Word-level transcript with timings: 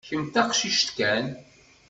Kemm 0.07 0.23
d 0.27 0.31
taqcict 0.33 0.89
kan. 0.97 1.25